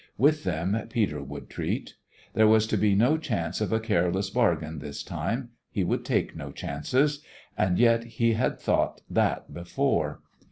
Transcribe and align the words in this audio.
With 0.17 0.45
them 0.45 0.87
Peter 0.89 1.21
would 1.21 1.47
treat. 1.47 1.93
There 2.33 2.47
was 2.47 2.65
to 2.65 2.75
be 2.75 2.95
no 2.95 3.19
chance 3.19 3.61
of 3.61 3.71
a 3.71 3.79
careless 3.79 4.31
bargain 4.31 4.79
this 4.79 5.03
time. 5.03 5.49
He 5.69 5.83
would 5.83 6.03
take 6.03 6.35
no 6.35 6.51
chances. 6.51 7.21
And 7.55 7.77
yet 7.77 8.03
he 8.05 8.33
had 8.33 8.59
thought 8.59 9.01
that 9.11 9.53
before. 9.53 10.21